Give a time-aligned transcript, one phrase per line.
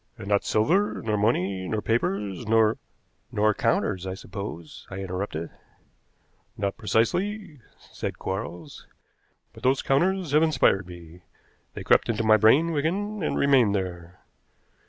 [0.17, 2.79] "And not silver, nor money, nor papers, nor"
[3.31, 5.51] "Nor counters, I suppose," I interrupted.
[6.57, 8.87] "Not precisely," said Quarles.
[9.53, 11.21] "But those counters have inspired me.
[11.75, 14.19] They crept into my brain, Wigan, and remained there.